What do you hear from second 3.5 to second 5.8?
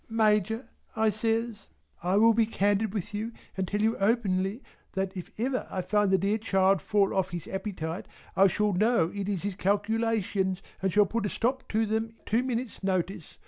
and tell you openly that if ever